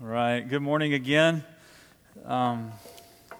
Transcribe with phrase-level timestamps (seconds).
[0.00, 0.48] All right.
[0.48, 1.42] Good morning again.
[2.24, 2.70] Um,
[3.32, 3.34] a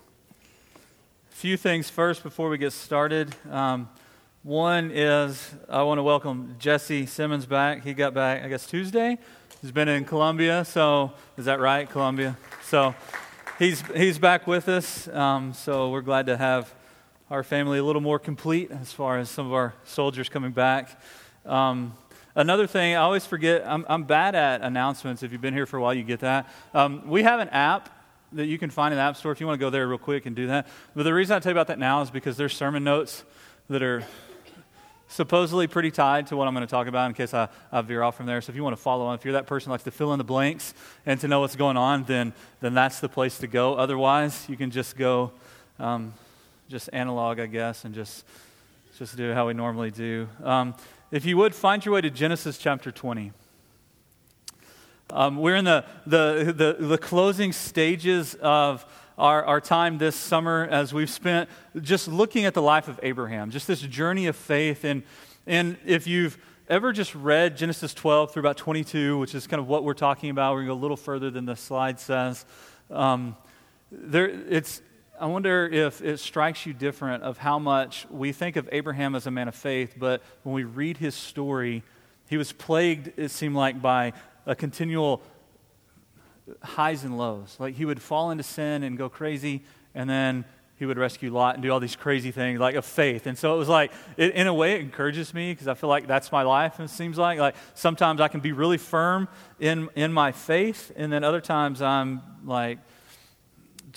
[1.31, 3.33] few things first before we get started.
[3.49, 3.88] Um,
[4.42, 7.84] one is I want to welcome Jesse Simmons back.
[7.84, 9.18] He got back, I guess, Tuesday.
[9.62, 10.64] He's been in Colombia.
[10.64, 12.36] So, is that right, Colombia?
[12.64, 12.93] So,
[13.61, 15.06] he's, he's back with us.
[15.06, 16.75] Um, so, we're glad to have
[17.30, 21.00] our family a little more complete as far as some of our soldiers coming back.
[21.46, 21.96] Um,
[22.39, 25.25] Another thing, I always forget, I'm, I'm, bad at announcements.
[25.25, 26.48] If you've been here for a while, you get that.
[26.73, 27.91] Um, we have an app
[28.32, 29.98] that you can find in the App Store if you want to go there real
[29.98, 30.69] quick and do that.
[30.95, 33.24] But the reason I tell you about that now is because there's sermon notes
[33.69, 34.05] that are
[35.09, 38.05] supposedly pretty tied to what I'm going to talk about in case I, I veer
[38.05, 38.41] off from there.
[38.41, 40.19] So if you want to follow on, if you're that person likes to fill in
[40.19, 40.75] the blanks
[41.06, 43.75] and to know what's going on, then, then that's the place to go.
[43.75, 45.33] Otherwise, you can just go
[45.80, 46.14] um,
[46.69, 48.25] just analog, I guess, and just,
[48.97, 50.28] just do how we normally do.
[50.45, 50.77] Um,
[51.11, 53.33] if you would, find your way to Genesis chapter 20.
[55.11, 58.84] Um, we're in the, the, the, the, closing stages of
[59.17, 61.48] our, our time this summer as we've spent
[61.81, 64.84] just looking at the life of Abraham, just this journey of faith.
[64.84, 65.03] And,
[65.47, 66.37] and if you've
[66.69, 70.28] ever just read Genesis 12 through about 22, which is kind of what we're talking
[70.28, 72.45] about, we're going to go a little further than the slide says.
[72.91, 73.34] Um,
[73.91, 74.83] there, it's,
[75.20, 79.27] I wonder if it strikes you different of how much we think of Abraham as
[79.27, 81.83] a man of faith, but when we read his story,
[82.28, 84.12] he was plagued, it seemed like, by
[84.47, 85.20] a continual
[86.62, 87.56] highs and lows.
[87.58, 90.44] Like he would fall into sin and go crazy, and then
[90.77, 93.27] he would rescue Lot and do all these crazy things, like of faith.
[93.27, 95.88] And so it was like, it, in a way, it encourages me because I feel
[95.88, 96.78] like that's my life.
[96.78, 99.27] It seems like like sometimes I can be really firm
[99.58, 102.78] in in my faith, and then other times I'm like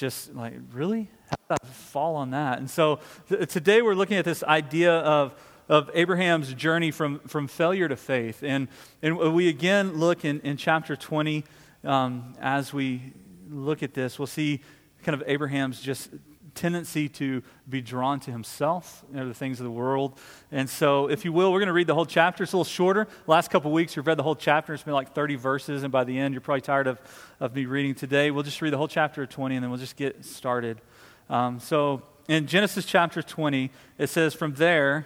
[0.02, 1.12] just like, really?
[1.30, 2.58] How did I fall on that?
[2.58, 3.00] And so
[3.30, 5.36] th- today we're looking at this idea of,
[5.70, 8.42] of Abraham's journey from, from failure to faith.
[8.42, 8.68] And,
[9.04, 11.46] and we again look in, in chapter 20
[11.84, 13.14] um, as we
[13.48, 14.62] look at this, we'll see
[15.04, 16.10] kind of Abraham's just
[16.56, 20.20] tendency to be drawn to himself and the things of the world.
[20.52, 22.44] And so, if you will, we're going to read the whole chapter.
[22.44, 23.08] It's a little shorter.
[23.28, 24.74] Last couple weeks, we've read the whole chapter.
[24.74, 27.00] It's been like 30 verses, and by the end, you're probably tired of,
[27.40, 28.32] of me reading today.
[28.32, 30.82] We'll just read the whole chapter of 20, and then we'll just get started.
[31.30, 35.06] Um, so, in Genesis chapter 20, it says, From there,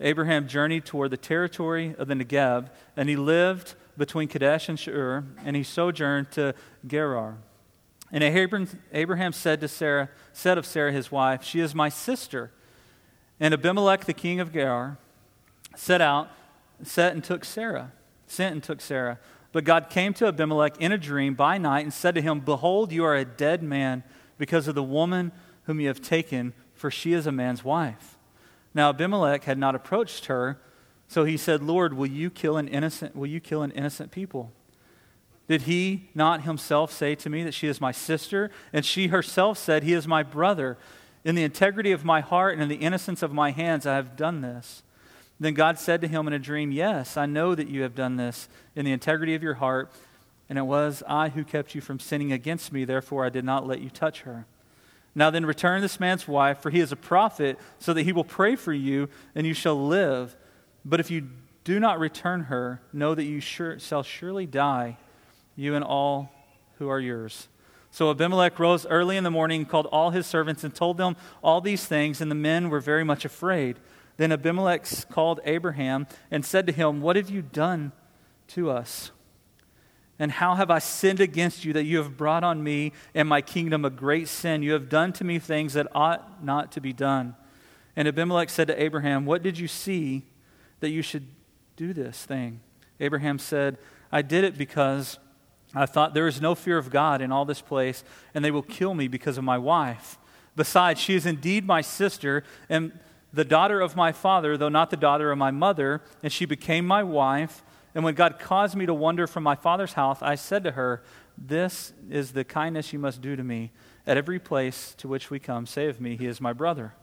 [0.00, 5.24] Abraham journeyed toward the territory of the Negeb, and he lived between Kadesh and Shur,
[5.44, 6.54] and he sojourned to
[6.86, 7.38] Gerar.
[8.10, 8.24] And
[8.92, 12.50] Abraham said to Sarah, said of Sarah his wife, She is my sister.
[13.38, 14.98] And Abimelech the king of Gerar
[15.76, 16.30] set out,
[16.82, 17.92] set and took Sarah,
[18.26, 19.18] sent and took Sarah.
[19.52, 22.92] But God came to Abimelech in a dream by night and said to him, Behold,
[22.92, 24.02] you are a dead man
[24.38, 25.32] because of the woman
[25.64, 28.16] whom you have taken, for she is a man's wife.
[28.74, 30.58] Now Abimelech had not approached her,
[31.08, 34.52] so he said, Lord, will you kill an innocent, will you kill an innocent people?
[35.48, 38.50] Did he not himself say to me that she is my sister?
[38.72, 40.76] And she herself said, He is my brother.
[41.24, 44.14] In the integrity of my heart and in the innocence of my hands, I have
[44.14, 44.82] done this.
[45.40, 48.16] Then God said to him in a dream, Yes, I know that you have done
[48.16, 49.90] this in the integrity of your heart,
[50.50, 53.66] and it was I who kept you from sinning against me, therefore I did not
[53.66, 54.46] let you touch her.
[55.14, 58.24] Now then, return this man's wife, for he is a prophet, so that he will
[58.24, 60.36] pray for you, and you shall live.
[60.84, 61.28] But if you
[61.64, 64.98] do not return her, know that you sure, shall surely die
[65.58, 66.30] you and all
[66.78, 67.48] who are yours.
[67.90, 71.60] So Abimelech rose early in the morning, called all his servants, and told them all
[71.60, 73.78] these things, and the men were very much afraid.
[74.18, 77.90] Then Abimelech called Abraham and said to him, What have you done
[78.48, 79.10] to us?
[80.20, 83.40] And how have I sinned against you that you have brought on me and my
[83.40, 84.62] kingdom a great sin?
[84.62, 87.34] You have done to me things that ought not to be done.
[87.96, 90.24] And Abimelech said to Abraham, What did you see
[90.80, 91.26] that you should
[91.76, 92.60] do this thing?
[93.00, 93.78] Abraham said,
[94.12, 95.18] I did it because
[95.74, 98.02] I thought, there is no fear of God in all this place,
[98.34, 100.18] and they will kill me because of my wife.
[100.56, 102.92] Besides, she is indeed my sister and
[103.32, 106.86] the daughter of my father, though not the daughter of my mother, and she became
[106.86, 107.62] my wife.
[107.94, 111.02] And when God caused me to wander from my father's house, I said to her,
[111.36, 113.70] This is the kindness you must do to me.
[114.06, 116.94] At every place to which we come, of me, He is my brother.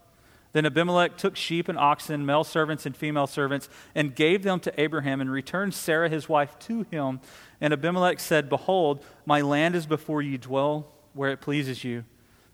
[0.55, 4.79] Then Abimelech took sheep and oxen, male servants and female servants, and gave them to
[4.79, 7.19] Abraham, and returned Sarah his wife to him.
[7.59, 12.05] And Abimelech said, Behold, my land is before you, dwell where it pleases you.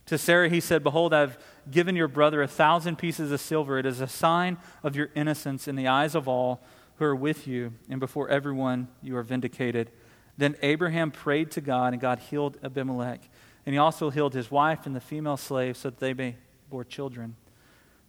[0.08, 1.38] To Sarah he said, Behold, I've
[1.70, 3.78] given your brother a thousand pieces of silver.
[3.78, 6.60] It is a sign of your innocence in the eyes of all
[6.96, 9.92] who are with you, and before everyone you are vindicated.
[10.40, 13.30] Then Abraham prayed to God, and God healed Abimelech.
[13.64, 16.38] And he also healed his wife and the female slaves so that they may
[16.68, 17.36] bore children.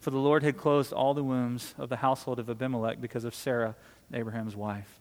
[0.02, 3.36] For the Lord had closed all the wombs of the household of Abimelech because of
[3.36, 3.76] Sarah,
[4.12, 4.98] Abraham's wife.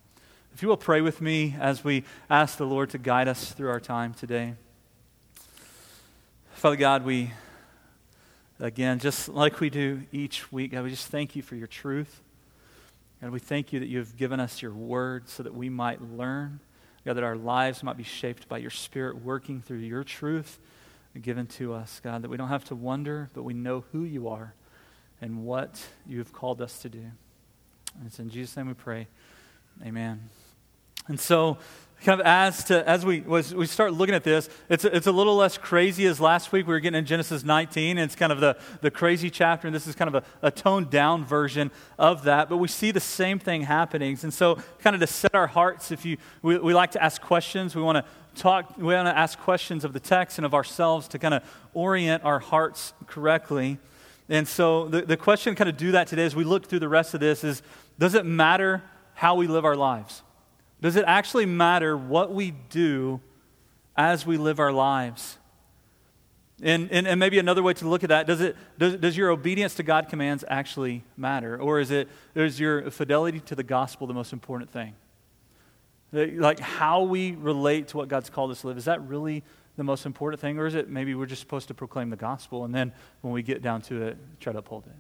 [0.54, 3.72] If you will pray with me as we ask the Lord to guide us through
[3.72, 4.54] our time today.
[6.52, 7.32] Father God, we,
[8.60, 12.22] again, just like we do each week, God, we just thank you for your truth.
[13.24, 16.00] And we thank you that you have given us your word so that we might
[16.16, 16.60] learn.
[17.06, 20.60] God, that our lives might be shaped by your spirit working through your truth
[21.20, 22.00] given to us.
[22.04, 24.54] God, that we don't have to wonder, but we know who you are
[25.22, 27.00] and what you have called us to do.
[27.98, 29.08] And it's in Jesus' name we pray.
[29.86, 30.30] Amen.
[31.08, 31.58] And so,
[32.04, 35.12] kind of as to as we as we start looking at this, it's it's a
[35.12, 36.68] little less crazy as last week.
[36.68, 39.76] We were getting in Genesis 19, and it's kind of the, the crazy chapter, and
[39.76, 42.50] this is kind of a, a toned down version of that.
[42.50, 44.18] But we see the same thing happening.
[44.22, 47.22] And so, kind of to set our hearts, if you we, we like to ask
[47.22, 50.54] questions, we want to talk, we want to ask questions of the text and of
[50.54, 53.80] ourselves to kind of orient our hearts correctly.
[54.32, 56.88] And so the, the question kind of do that today as we look through the
[56.88, 57.62] rest of this is
[58.00, 58.82] does it matter
[59.14, 60.24] how we live our lives?
[60.82, 63.20] Does it actually matter what we do
[63.98, 65.38] as we live our lives?
[66.64, 69.32] And, and, and, maybe another way to look at that does, it, does, does your
[69.32, 71.60] obedience to God commands actually matter?
[71.60, 74.94] Or is, it, is your fidelity to the gospel the most important thing?
[76.14, 79.44] Like how we relate to what God's called us to live, is that really
[79.78, 80.60] the most important thing?
[80.60, 82.92] Or is it maybe we're just supposed to proclaim the gospel and then
[83.22, 84.96] when we get down to it, try to uphold it?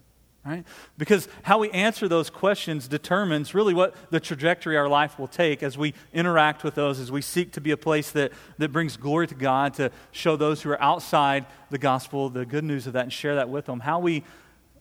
[0.45, 0.65] right?
[0.97, 5.62] Because how we answer those questions determines really what the trajectory our life will take
[5.62, 8.97] as we interact with those, as we seek to be a place that, that brings
[8.97, 12.94] glory to God, to show those who are outside the gospel the good news of
[12.94, 13.81] that and share that with them.
[13.81, 14.23] How we,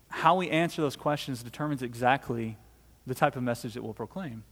[0.09, 2.57] how we answer those questions determines exactly
[3.07, 4.45] the type of message that we'll proclaim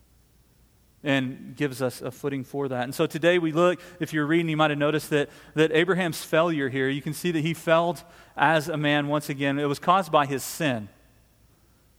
[1.05, 2.85] and gives us a footing for that.
[2.85, 6.23] And so today we look, if you're reading, you might have noticed that, that Abraham's
[6.23, 8.03] failure here, you can see that he failed
[8.37, 9.59] as a man once again.
[9.59, 10.89] It was caused by his sin.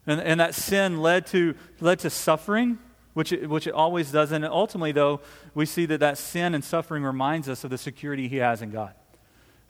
[0.06, 2.80] And, and that sin led to, led to suffering,
[3.14, 4.32] which it, which it always does.
[4.32, 5.22] And ultimately, though,
[5.54, 8.72] we see that that sin and suffering reminds us of the security he has in
[8.72, 8.94] God.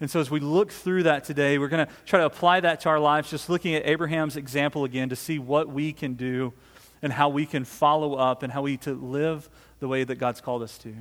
[0.02, 2.80] And so, as we look through that today, we're going to try to apply that
[2.81, 6.54] to our lives, just looking at Abraham's example again to see what we can do
[7.01, 9.50] and how we can follow up and how we to live
[9.80, 10.94] the way that God's called us to.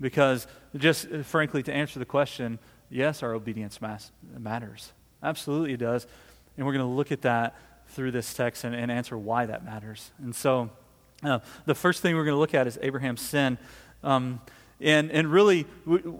[0.00, 0.46] Because,
[0.76, 2.58] just frankly, to answer the question,
[2.90, 4.92] yes, our obedience mass, matters.
[5.22, 6.06] Absolutely, it does.
[6.56, 7.56] And we're going to look at that
[7.88, 10.10] through this text and, and answer why that matters.
[10.18, 10.70] And so,
[11.22, 13.58] uh, the first thing we're going to look at is Abraham's sin.
[14.04, 14.40] Um,
[14.80, 15.62] and, and really,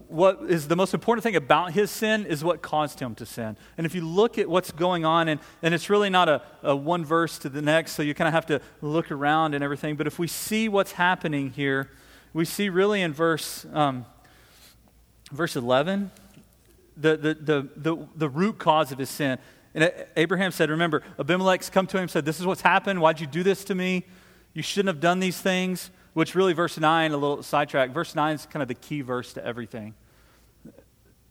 [0.09, 3.57] what is the most important thing about his sin is what caused him to sin.
[3.77, 6.75] And if you look at what's going on, and, and it's really not a, a
[6.75, 9.97] one verse to the next, so you kind of have to look around and everything.
[9.97, 11.91] But if we see what's happening here,
[12.33, 14.07] we see really in verse, um,
[15.31, 16.11] verse 11
[16.97, 19.39] the, the, the, the, the root cause of his sin.
[19.75, 23.03] And Abraham said, Remember, Abimelech's come to him and said, This is what's happened.
[23.03, 24.07] Why'd you do this to me?
[24.55, 25.91] You shouldn't have done these things.
[26.17, 29.35] Which really, verse 9, a little sidetrack, verse 9 is kind of the key verse
[29.35, 29.93] to everything.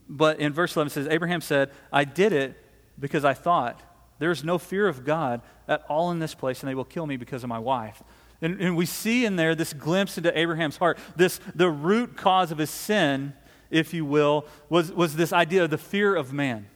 [0.07, 2.55] But in verse 11 it says, Abraham said, I did it
[2.99, 3.81] because I thought,
[4.19, 7.07] there is no fear of God at all in this place, and they will kill
[7.07, 8.03] me because of my wife.
[8.43, 10.99] And, and we see in there this glimpse into Abraham's heart.
[11.15, 13.33] This, the root cause of his sin,
[13.71, 16.67] if you will, was, was this idea of the fear of man.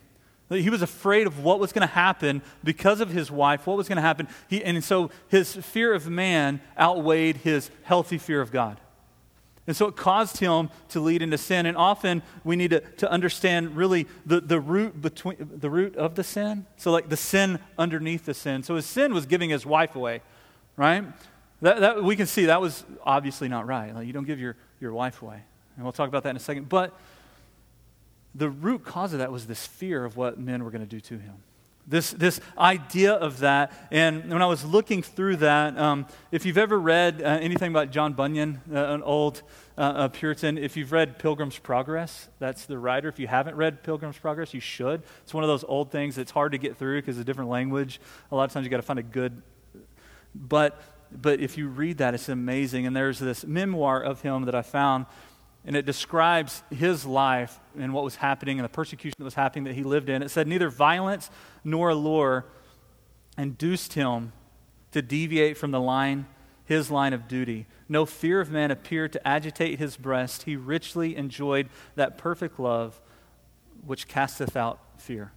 [0.50, 3.88] He was afraid of what was going to happen because of his wife, what was
[3.88, 4.28] going to happen.
[4.48, 8.80] He, and so his fear of man outweighed his healthy fear of God.
[9.68, 11.68] And so it caused him to lead into sin.
[11.68, 16.16] And often we need to, to understand really the, the, root between, the root of
[16.16, 16.66] the sin.
[16.78, 18.64] So, like the sin underneath the sin.
[18.64, 20.24] So his sin was giving his wife away,
[20.76, 21.04] right?
[21.62, 23.94] That, that, we can see that was obviously not right.
[23.94, 25.44] Like, you don't give your, your wife away.
[25.76, 26.68] And we'll talk about that in a second.
[26.68, 26.98] But
[28.36, 31.00] the root cause of that was this fear of what men were going to do
[31.00, 31.36] to him.
[31.90, 33.72] This, this idea of that.
[33.90, 37.90] And when I was looking through that, um, if you've ever read uh, anything about
[37.90, 39.42] John Bunyan, uh, an old
[39.76, 43.08] uh, Puritan, if you've read Pilgrim's Progress, that's the writer.
[43.08, 45.02] If you haven't read Pilgrim's Progress, you should.
[45.24, 47.50] It's one of those old things that's hard to get through because it's a different
[47.50, 48.00] language.
[48.32, 49.42] A lot of times you got to find a good.
[50.36, 50.80] But,
[51.12, 52.86] but if you read that, it's amazing.
[52.86, 55.08] And there's this memoir of him that I found
[55.66, 59.66] and it describes his life and what was happening and the persecution that was happening
[59.66, 60.24] that he lived in.
[60.24, 61.30] It said, Neither violence
[61.64, 62.46] nor allure
[63.38, 64.32] induced him
[64.92, 66.28] to deviate from the line,
[66.66, 67.68] his line of duty.
[67.88, 70.44] No fear of man appeared to agitate his breast.
[70.44, 73.02] He richly enjoyed that perfect love
[73.86, 75.32] which casteth out fear.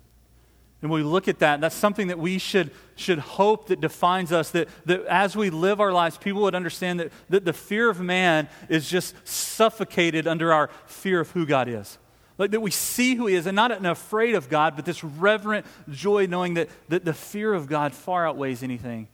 [0.83, 4.51] And we look at that, that's something that we should, should hope that defines us,
[4.51, 8.01] that, that as we live our lives, people would understand that, that the fear of
[8.01, 11.99] man is just suffocated under our fear of who God is.
[12.37, 15.05] Like that we see who he is and not an afraid of God, but this
[15.05, 19.07] reverent joy knowing that, that the fear of God far outweighs anything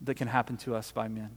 [0.00, 1.30] that can happen to us by men.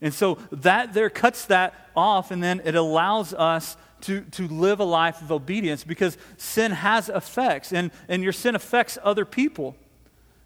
[0.00, 4.80] And so that there cuts that off, and then it allows us to, to live
[4.80, 9.76] a life of obedience because sin has effects, and, and your sin affects other people.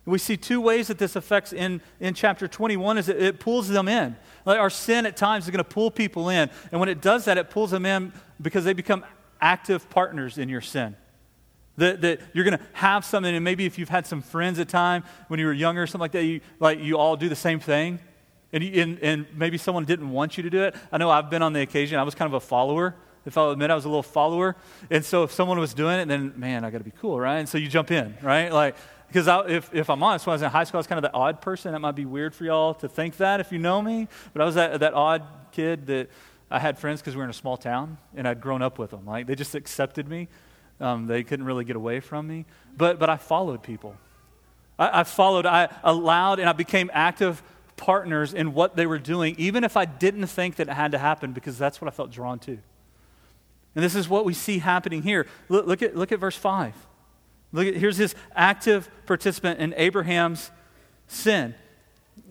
[0.07, 3.69] We see two ways that this affects in, in chapter 21 is it, it pulls
[3.69, 4.17] them in.
[4.45, 6.51] Like our sin at times is going to pull people in.
[6.71, 9.05] And when it does that, it pulls them in because they become
[9.41, 10.97] active partners in your sin.
[11.77, 14.69] That, that you're going to have something, and maybe if you've had some friends at
[14.69, 17.35] time when you were younger or something like that, you, like you all do the
[17.35, 17.99] same thing.
[18.53, 20.77] And, you, and, and maybe someone didn't want you to do it.
[20.93, 22.95] I know I've been on the occasion, I was kind of a follower.
[23.27, 24.57] If I'll admit I was a little follower.
[24.91, 27.39] And so if someone was doing it, then, man, I got to be cool, right?
[27.39, 28.53] And so you jump in, right?
[28.53, 28.77] Like,
[29.09, 31.11] because if, if I'm honest, when I was in high school, I was kind of
[31.11, 31.73] the odd person.
[31.73, 34.09] That might be weird for y'all to think that if you know me.
[34.33, 36.11] But I was that, that odd kid that
[36.51, 38.91] I had friends because we were in a small town and I'd grown up with
[38.91, 39.07] them.
[39.07, 40.29] Like they just accepted me.
[40.81, 42.45] Um, they couldn't really get away from me.
[42.77, 43.97] But, but I followed people.
[44.79, 47.43] I, I followed, I allowed, and I became active
[47.77, 50.99] partners in what they were doing, even if I didn't think that it had to
[50.99, 52.59] happen because that's what I felt drawn to.
[53.75, 55.27] And this is what we see happening here.
[55.49, 56.75] Look, look at, look at verse 5.
[57.53, 60.51] Look at, here's his active participant in Abraham's
[61.07, 61.55] sin.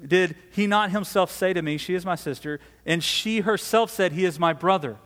[0.05, 2.59] Did he not himself say to me, She is my sister?
[2.85, 4.97] And she herself said, He is my brother.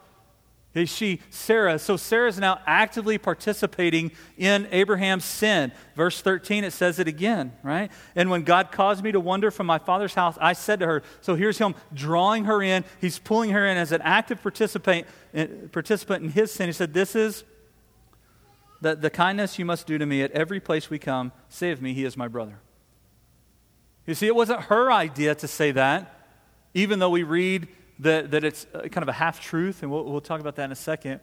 [0.77, 1.79] Is she Sarah?
[1.79, 5.71] So Sarah is now actively participating in Abraham's sin.
[5.95, 7.91] Verse 13, it says it again, right?
[8.15, 11.03] And when God caused me to wander from my father's house, I said to her,
[11.21, 12.85] So here's him drawing her in.
[13.01, 16.67] He's pulling her in as an active participant, eh, participant in his sin.
[16.67, 17.43] He said, This is
[18.81, 21.93] the, the kindness you must do to me at every place we come, Save me,
[21.93, 22.59] he is my brother.
[24.05, 26.13] You see, it wasn't her idea to say that,
[26.73, 27.67] even though we read
[27.99, 30.65] that, that it's uh, kind of a half truth, and we'll, we'll talk about that
[30.65, 31.19] in a second.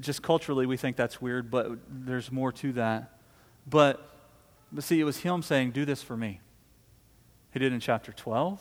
[0.00, 3.18] Just culturally, we think that's weird, but there's more to that.
[3.66, 4.08] But,
[4.72, 6.40] but see, it was him saying, Do this for me.
[7.52, 8.60] He did in chapter 12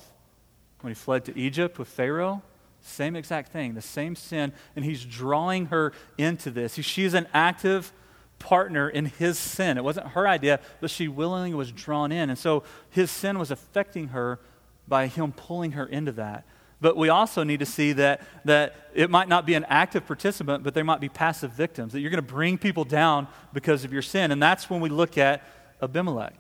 [0.82, 2.42] when he fled to Egypt with Pharaoh.
[2.82, 6.76] Same exact thing, the same sin, and he's drawing her into this.
[6.76, 7.92] She's an active
[8.38, 9.78] partner in his sin.
[9.78, 12.30] It wasn't her idea, but she willingly was drawn in.
[12.30, 14.40] And so his sin was affecting her
[14.88, 16.46] by him pulling her into that.
[16.86, 20.64] But we also need to see that, that it might not be an active participant,
[20.64, 23.92] but there might be passive victims, that you're going to bring people down because of
[23.92, 24.32] your sin.
[24.32, 25.42] And that's when we look at
[25.82, 26.36] Abimelech,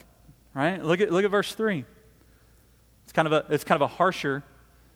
[0.54, 0.86] right?
[0.86, 1.84] Look at, look at verse 3.
[3.06, 4.44] It's kind of a, it's kind of a harsher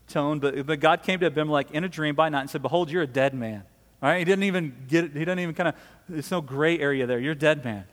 [0.08, 2.92] tone, but, but God came to Abimelech in a dream by night and said, Behold,
[2.92, 3.64] you're a dead man.
[4.04, 4.20] All right?
[4.20, 5.16] He didn't even get it.
[5.16, 5.76] He doesn't even kind of,
[6.16, 7.18] it's no gray area there.
[7.18, 7.86] You're a dead man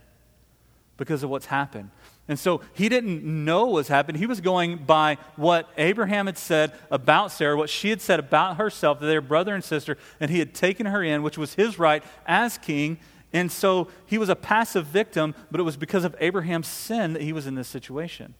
[0.99, 1.89] because of what's happened.
[2.29, 4.19] And so he didn't know what's happened.
[4.19, 8.57] He was going by what Abraham had said about Sarah, what she had said about
[8.57, 11.79] herself, that they're brother and sister, and he had taken her in, which was his
[11.79, 12.99] right as king.
[13.33, 17.23] And so he was a passive victim, but it was because of Abraham's sin that
[17.23, 18.35] he was in this situation.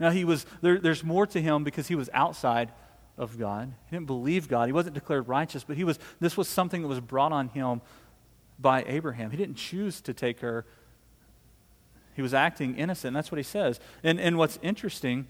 [0.00, 2.70] Now, he was, there, there's more to him because he was outside
[3.18, 3.74] of God.
[3.90, 4.66] He didn't believe God.
[4.66, 7.82] He wasn't declared righteous, but he was, this was something that was brought on him
[8.58, 9.30] by Abraham.
[9.30, 10.64] He didn't choose to take her.
[12.18, 13.14] He was acting innocent.
[13.14, 13.78] That's what he says.
[14.02, 15.28] And, and what's interesting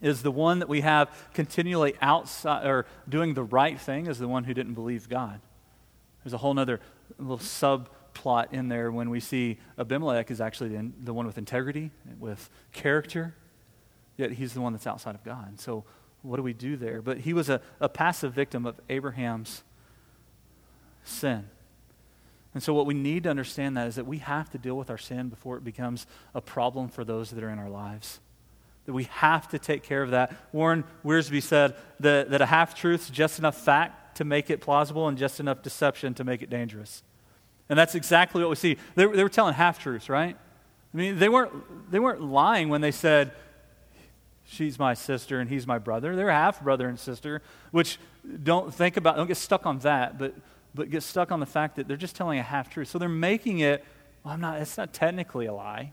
[0.00, 4.26] is the one that we have continually outside or doing the right thing is the
[4.26, 5.38] one who didn't believe God.
[6.24, 6.80] There's a whole other
[7.18, 11.90] little subplot in there when we see Abimelech is actually the, the one with integrity,
[12.18, 13.34] with character,
[14.16, 15.60] yet he's the one that's outside of God.
[15.60, 15.84] So
[16.22, 17.02] what do we do there?
[17.02, 19.62] But he was a, a passive victim of Abraham's
[21.04, 21.50] sin.
[22.54, 24.88] And so, what we need to understand that is that we have to deal with
[24.88, 28.20] our sin before it becomes a problem for those that are in our lives.
[28.86, 30.32] That we have to take care of that.
[30.52, 34.60] Warren Wiersbe said that, that a half truth is just enough fact to make it
[34.60, 37.02] plausible and just enough deception to make it dangerous.
[37.68, 38.76] And that's exactly what we see.
[38.94, 40.36] They, they were telling half truths, right?
[40.92, 43.32] I mean, they weren't, they weren't lying when they said,
[44.44, 46.14] she's my sister and he's my brother.
[46.14, 47.42] They're half brother and sister,
[47.72, 47.98] which
[48.42, 50.34] don't think about, don't get stuck on that, but,
[50.74, 52.88] but get stuck on the fact that they're just telling a half truth.
[52.88, 53.84] So they're making it,
[54.24, 55.92] well, I'm not, it's not technically a lie.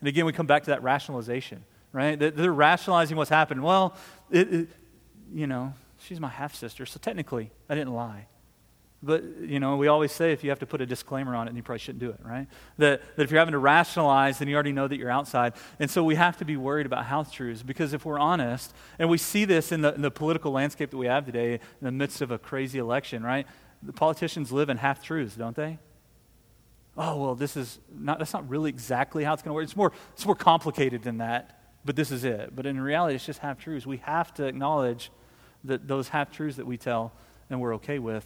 [0.00, 2.18] And again, we come back to that rationalization, right?
[2.18, 3.62] They're rationalizing what's happened.
[3.62, 3.94] Well,
[4.30, 4.68] it, it,
[5.32, 8.26] you know, she's my half sister, so technically I didn't lie.
[9.02, 11.50] But, you know, we always say if you have to put a disclaimer on it,
[11.50, 12.48] then you probably shouldn't do it, right?
[12.78, 15.52] That, that if you're having to rationalize, then you already know that you're outside.
[15.78, 19.08] And so we have to be worried about house truths because if we're honest, and
[19.08, 21.92] we see this in the, in the political landscape that we have today in the
[21.92, 23.46] midst of a crazy election, right?
[23.82, 25.78] The politicians live in half truths, don't they?
[26.96, 29.64] Oh, well, this is not, that's not really exactly how it's going to work.
[29.64, 32.56] It's more, it's more complicated than that, but this is it.
[32.56, 33.86] But in reality, it's just half truths.
[33.86, 35.10] We have to acknowledge
[35.64, 37.12] that those half truths that we tell
[37.50, 38.24] and we're okay with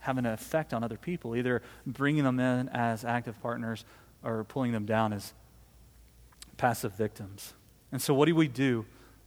[0.00, 3.84] have an effect on other people, either bringing them in as active partners
[4.22, 5.34] or pulling them down as
[6.56, 7.54] passive victims.
[7.92, 8.86] And so, what do we do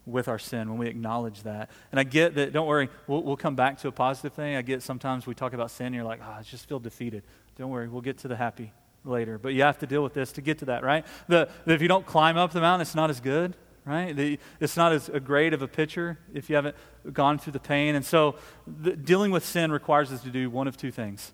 [0.10, 1.70] with our sin, when we acknowledge that.
[1.92, 4.56] And I get that, don't worry, we'll, we'll come back to a positive thing.
[4.56, 7.24] I get sometimes we talk about sin, and you're like, oh, I just feel defeated.
[7.58, 8.72] Don't worry, we'll get to the happy
[9.06, 9.38] later.
[9.38, 11.06] But you have to deal with this to get to that, right?
[11.28, 14.16] The, if you don't climb up the mountain, it's not as good, right?
[14.16, 16.76] The, it's not as great of a picture if you haven't
[17.12, 17.96] gone through the pain.
[17.96, 18.36] And so
[18.68, 21.34] the, dealing with sin requires us to do one of two things,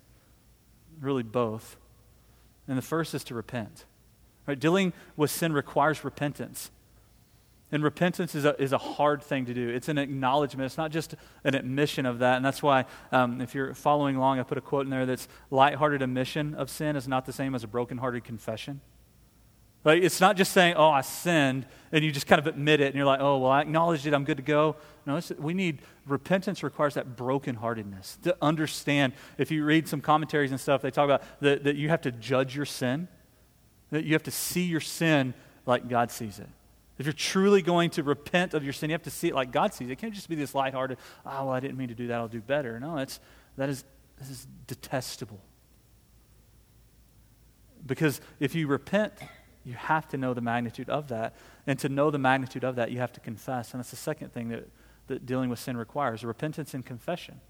[1.00, 1.76] really both.
[2.68, 3.84] And the first is to repent.
[4.46, 4.58] Right?
[4.58, 6.70] Dealing with sin requires repentance.
[7.72, 9.68] And repentance is a, is a hard thing to do.
[9.68, 10.66] It's an acknowledgement.
[10.66, 12.36] It's not just an admission of that.
[12.36, 15.26] And that's why, um, if you're following along, I put a quote in there that's
[15.50, 18.80] lighthearted admission of sin is not the same as a brokenhearted confession.
[19.84, 22.86] Like, it's not just saying, oh, I sinned, and you just kind of admit it,
[22.86, 24.74] and you're like, oh, well, I acknowledged it, I'm good to go.
[25.06, 29.12] No, we need, repentance requires that brokenheartedness to understand.
[29.38, 32.10] If you read some commentaries and stuff, they talk about that, that you have to
[32.10, 33.06] judge your sin,
[33.90, 35.34] that you have to see your sin
[35.66, 36.48] like God sees it.
[36.98, 39.52] If you're truly going to repent of your sin, you have to see it like
[39.52, 39.92] God sees it.
[39.92, 42.28] It can't just be this lighthearted, oh, well, I didn't mean to do that, I'll
[42.28, 42.80] do better.
[42.80, 43.20] No, that's,
[43.56, 43.84] that is,
[44.18, 45.40] this is detestable.
[47.84, 49.12] Because if you repent,
[49.64, 51.34] you have to know the magnitude of that.
[51.66, 53.72] And to know the magnitude of that, you have to confess.
[53.72, 54.68] And that's the second thing that,
[55.08, 57.40] that dealing with sin requires repentance and confession.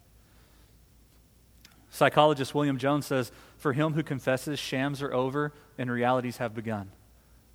[1.90, 6.90] Psychologist William James says, For him who confesses, shams are over and realities have begun.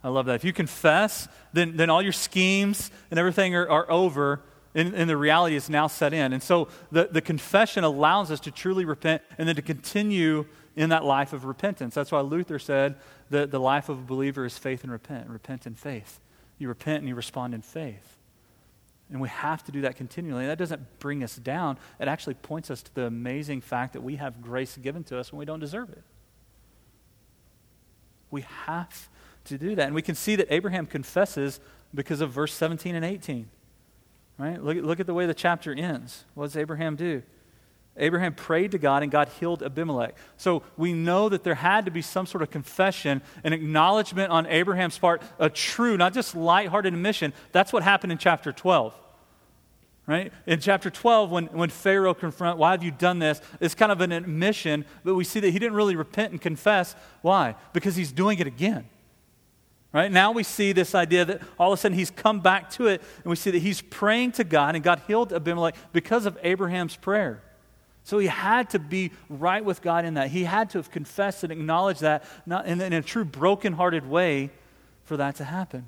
[0.03, 0.35] I love that.
[0.35, 4.41] If you confess, then, then all your schemes and everything are, are over,
[4.73, 6.33] and, and, the reality is now set in.
[6.33, 10.89] And so the, the confession allows us to truly repent and then to continue in
[10.89, 11.93] that life of repentance.
[11.93, 12.95] That's why Luther said
[13.29, 16.19] that the life of a believer is faith and repent, repent and faith.
[16.57, 18.17] You repent and you respond in faith.
[19.11, 20.45] And we have to do that continually.
[20.45, 24.15] That doesn't bring us down, it actually points us to the amazing fact that we
[24.15, 26.03] have grace given to us when we don't deserve it.
[28.29, 29.09] We have
[29.45, 29.87] to do that.
[29.87, 31.59] And we can see that Abraham confesses
[31.93, 33.49] because of verse 17 and 18.
[34.37, 34.61] Right?
[34.61, 36.25] Look, look at the way the chapter ends.
[36.33, 37.23] What does Abraham do?
[37.97, 40.15] Abraham prayed to God and God healed Abimelech.
[40.37, 44.47] So we know that there had to be some sort of confession, an acknowledgement on
[44.47, 47.33] Abraham's part, a true, not just lighthearted admission.
[47.51, 48.95] That's what happened in chapter 12.
[50.07, 50.33] Right?
[50.47, 53.41] In chapter 12, when, when Pharaoh confronts, why have you done this?
[53.59, 56.95] It's kind of an admission, but we see that he didn't really repent and confess.
[57.21, 57.55] Why?
[57.73, 58.89] Because he's doing it again.
[59.93, 60.09] Right?
[60.09, 63.01] Now we see this idea that all of a sudden he's come back to it,
[63.23, 66.95] and we see that he's praying to God, and God healed Abimelech because of Abraham's
[66.95, 67.43] prayer.
[68.03, 70.29] So he had to be right with God in that.
[70.29, 74.49] He had to have confessed and acknowledged that not in, in a true broken-hearted way
[75.03, 75.87] for that to happen.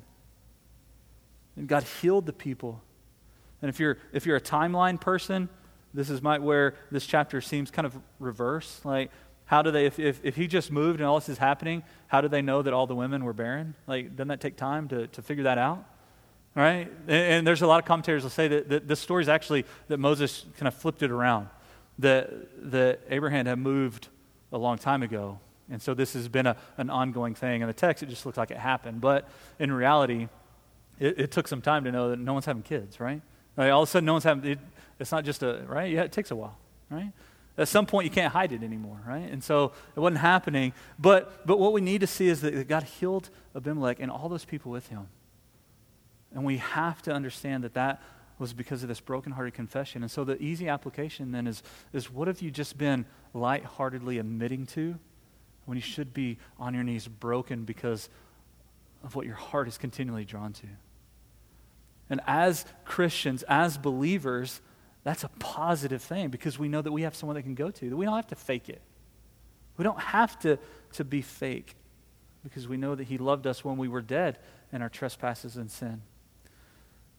[1.56, 2.82] And God healed the people.
[3.62, 5.48] And if you're if you're a timeline person,
[5.94, 8.80] this is might where this chapter seems kind of reverse.
[8.84, 9.10] Like
[9.46, 12.20] how do they, if, if, if he just moved and all this is happening, how
[12.20, 13.74] do they know that all the women were barren?
[13.86, 15.84] Like, doesn't that take time to, to figure that out?
[16.54, 16.90] Right?
[17.06, 19.64] And, and there's a lot of commentators that say that, that this story is actually
[19.88, 21.48] that Moses kind of flipped it around.
[21.98, 24.08] That, that Abraham had moved
[24.52, 25.38] a long time ago.
[25.70, 27.60] And so this has been a, an ongoing thing.
[27.60, 29.00] In the text, it just looks like it happened.
[29.00, 29.28] But
[29.58, 30.28] in reality,
[30.98, 33.20] it, it took some time to know that no one's having kids, right?
[33.56, 34.58] Like all of a sudden, no one's having, it,
[34.98, 35.90] it's not just a, right?
[35.90, 36.58] Yeah, it takes a while,
[36.90, 37.12] right?
[37.56, 39.30] At some point, you can't hide it anymore, right?
[39.30, 40.72] And so it wasn't happening.
[40.98, 44.44] But, but what we need to see is that God healed Abimelech and all those
[44.44, 45.06] people with him.
[46.32, 48.02] And we have to understand that that
[48.38, 50.02] was because of this brokenhearted confession.
[50.02, 51.62] And so the easy application then is,
[51.92, 54.98] is what have you just been lightheartedly admitting to
[55.66, 58.08] when you should be on your knees broken because
[59.04, 60.66] of what your heart is continually drawn to?
[62.10, 64.60] And as Christians, as believers,
[65.04, 67.90] that's a positive thing because we know that we have someone that can go to,
[67.90, 68.80] that we don't have to fake it.
[69.76, 70.58] We don't have to,
[70.94, 71.76] to be fake
[72.42, 74.38] because we know that He loved us when we were dead
[74.72, 76.02] in our trespasses and sin.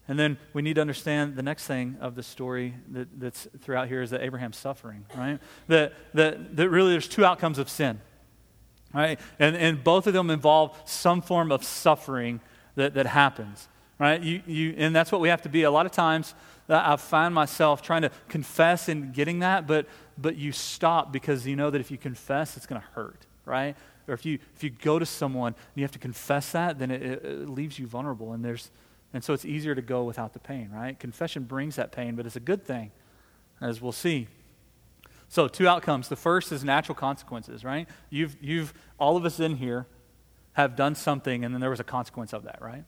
[0.08, 3.88] And then we need to understand the next thing of the story that, that's throughout
[3.88, 5.38] here is that Abraham's suffering, right?
[5.68, 8.00] That, that, that really there's two outcomes of sin,
[8.94, 9.18] right?
[9.38, 12.40] And, and both of them involve some form of suffering
[12.76, 13.68] that, that happens,
[13.98, 14.20] right?
[14.22, 15.62] You, you, and that's what we have to be.
[15.62, 16.34] A lot of times,
[16.68, 19.86] uh, I find myself trying to confess and getting that, but,
[20.18, 23.76] but you stop because you know that if you confess, it's going to hurt, right?
[24.08, 26.90] Or if you, if you go to someone and you have to confess that, then
[26.90, 28.32] it, it leaves you vulnerable.
[28.32, 28.70] And, there's,
[29.12, 30.98] and so it's easier to go without the pain, right?
[30.98, 32.92] Confession brings that pain, but it's a good thing,
[33.60, 34.28] as we'll see.
[35.28, 36.08] So, two outcomes.
[36.08, 37.88] The first is natural consequences, right?
[38.10, 39.86] You've, you've, all of us in here
[40.52, 42.84] have done something, and then there was a consequence of that, right?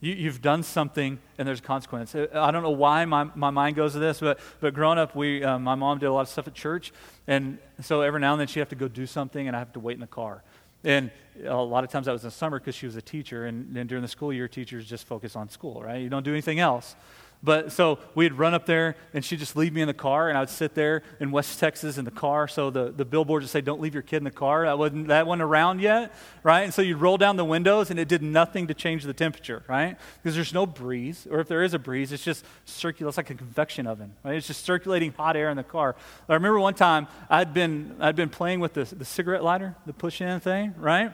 [0.00, 2.14] You, have done something and there's a consequence.
[2.14, 5.16] Uh, I don't know why my, my mind goes to this, but, but growing up,
[5.16, 6.92] we, uh, my mom did a lot of stuff at church.
[7.26, 9.72] And so every now and then she'd have to go do something and I have
[9.72, 10.42] to wait in the car.
[10.84, 11.10] And
[11.44, 13.74] a lot of times that was in the summer because she was a teacher, and
[13.74, 16.00] then during the school year, teachers just focus on school, right?
[16.00, 16.94] You don't do anything else.
[17.42, 20.38] But so we'd run up there, and she'd just leave me in the car, and
[20.38, 22.48] I would sit there in West Texas in the car.
[22.48, 24.64] So the, the billboard would say, Don't leave your kid in the car.
[24.64, 26.62] That wasn't, that wasn't around yet, right?
[26.62, 29.62] And so you'd roll down the windows, and it did nothing to change the temperature,
[29.68, 29.96] right?
[30.22, 33.08] Because there's no breeze, or if there is a breeze, it's just circular.
[33.08, 34.34] It's like a convection oven, right?
[34.34, 35.94] It's just circulating hot air in the car.
[36.28, 39.92] I remember one time I'd been, I'd been playing with the, the cigarette lighter, the
[39.92, 41.12] push in thing, right?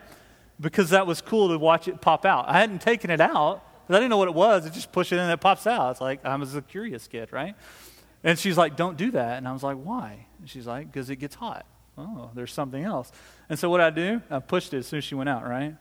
[0.61, 2.49] Because that was cool to watch it pop out.
[2.49, 4.67] I hadn't taken it out I didn't know what it was.
[4.67, 5.93] It just pushed it in and it pops out.
[5.93, 7.55] It's like, I was a curious kid, right?
[8.25, 9.39] And she's like, don't do that.
[9.39, 10.27] And I was like, why?
[10.39, 11.67] And she's like, because it gets hot.
[11.99, 13.13] Oh, there's something else.
[13.49, 15.77] And so what I do, I pushed it as soon as she went out, right?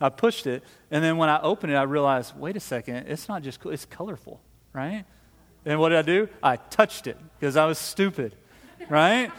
[0.00, 0.62] I pushed it.
[0.90, 3.72] And then when I opened it, I realized, wait a second, it's not just, cool,
[3.72, 4.40] it's colorful,
[4.72, 5.04] right?
[5.64, 6.28] And what did I do?
[6.42, 8.36] I touched it because I was stupid,
[8.88, 9.32] right?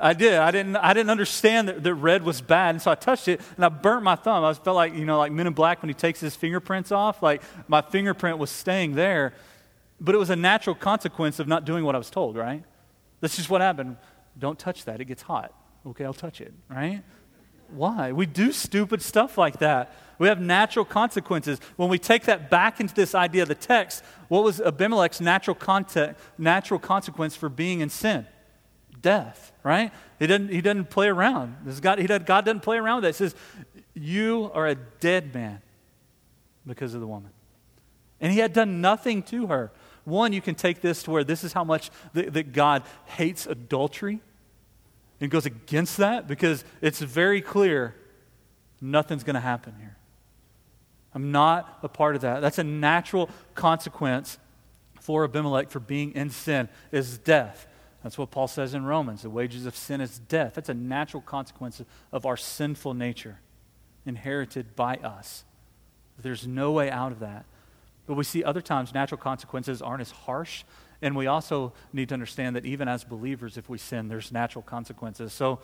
[0.00, 0.34] I did.
[0.34, 2.70] I didn't, I didn't understand that, that red was bad.
[2.74, 4.44] And so I touched it and I burnt my thumb.
[4.44, 7.22] I felt like, you know, like Men in Black when he takes his fingerprints off.
[7.22, 9.34] Like my fingerprint was staying there.
[10.00, 12.62] But it was a natural consequence of not doing what I was told, right?
[13.20, 13.96] That's just what happened.
[14.38, 15.00] Don't touch that.
[15.00, 15.54] It gets hot.
[15.86, 17.02] Okay, I'll touch it, right?
[17.70, 18.12] Why?
[18.12, 19.94] We do stupid stuff like that.
[20.18, 21.58] We have natural consequences.
[21.76, 25.54] When we take that back into this idea of the text, what was Abimelech's natural,
[25.54, 28.26] context, natural consequence for being in sin?
[29.04, 29.92] Death, right?
[30.18, 31.56] He doesn't, he doesn't play around.
[31.64, 33.24] This God, he doesn't, God doesn't play around with that.
[33.24, 33.34] He says,
[33.94, 35.60] You are a dead man
[36.66, 37.30] because of the woman.
[38.20, 39.70] And he had done nothing to her.
[40.04, 44.20] One, you can take this to where this is how much that, God hates adultery
[45.20, 47.94] and goes against that because it's very clear
[48.80, 49.96] nothing's going to happen here.
[51.14, 52.40] I'm not a part of that.
[52.40, 54.38] That's a natural consequence
[55.00, 57.66] for Abimelech for being in sin is death.
[58.04, 59.22] That's what Paul says in Romans.
[59.22, 60.52] The wages of sin is death.
[60.54, 63.40] That's a natural consequence of our sinful nature,
[64.04, 65.44] inherited by us.
[66.20, 67.46] There's no way out of that.
[68.06, 70.64] But we see other times natural consequences aren't as harsh.
[71.00, 74.62] And we also need to understand that even as believers, if we sin, there's natural
[74.62, 75.32] consequences.
[75.32, 75.60] So,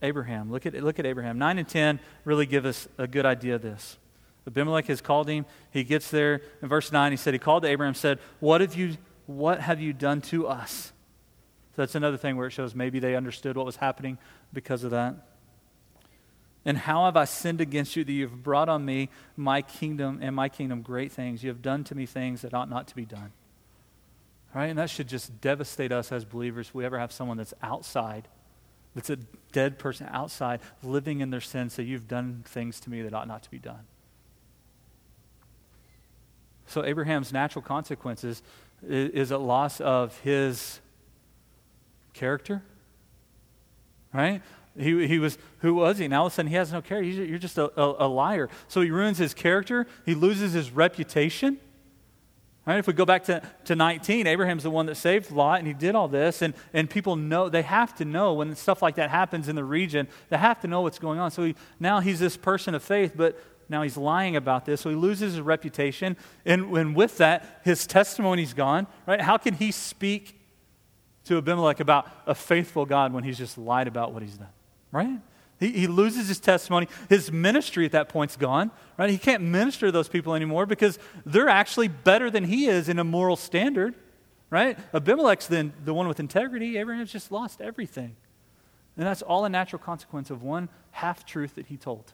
[0.00, 1.38] Abraham, look at, look at Abraham.
[1.38, 3.98] 9 and 10 really give us a good idea of this.
[4.46, 5.44] Abimelech has called him.
[5.70, 6.40] He gets there.
[6.62, 9.80] In verse 9, he said, He called to Abraham said, What have you, what have
[9.80, 10.93] you done to us?
[11.74, 14.18] So that's another thing where it shows maybe they understood what was happening
[14.52, 15.16] because of that.
[16.64, 20.20] And how have I sinned against you that you have brought on me my kingdom
[20.22, 21.42] and my kingdom great things?
[21.42, 23.32] You have done to me things that ought not to be done.
[24.54, 24.66] Right?
[24.66, 28.28] And that should just devastate us as believers if we ever have someone that's outside,
[28.94, 29.16] that's a
[29.50, 33.26] dead person outside, living in their sin, say, You've done things to me that ought
[33.26, 33.80] not to be done.
[36.66, 38.42] So Abraham's natural consequences
[38.86, 40.80] is a loss of his
[42.14, 42.62] character.
[44.12, 44.40] Right?
[44.78, 46.08] He, he was, who was he?
[46.08, 47.08] Now all of a sudden he has no character.
[47.08, 48.48] You're just a, a, a liar.
[48.68, 49.86] So he ruins his character.
[50.04, 51.58] He loses his reputation.
[52.66, 52.78] Right?
[52.78, 55.74] If we go back to, to 19, Abraham's the one that saved Lot, and he
[55.74, 56.40] did all this.
[56.40, 59.64] And, and people know, they have to know when stuff like that happens in the
[59.64, 61.30] region, they have to know what's going on.
[61.30, 64.80] So he, now he's this person of faith, but now he's lying about this.
[64.80, 66.16] So he loses his reputation.
[66.46, 68.86] And, and with that, his testimony's gone.
[69.06, 69.20] Right?
[69.20, 70.40] How can he speak
[71.24, 74.48] to Abimelech about a faithful God when he's just lied about what he's done,
[74.92, 75.20] right?
[75.58, 76.88] He, he loses his testimony.
[77.08, 79.08] His ministry at that point's gone, right?
[79.08, 82.98] He can't minister to those people anymore because they're actually better than he is in
[82.98, 83.94] a moral standard,
[84.50, 84.78] right?
[84.92, 86.76] Abimelech's then the one with integrity.
[86.76, 88.16] Abraham's just lost everything.
[88.96, 92.12] And that's all a natural consequence of one half truth that he told.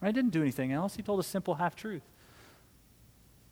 [0.00, 0.08] Right?
[0.08, 0.96] He didn't do anything else.
[0.96, 2.02] He told a simple half truth.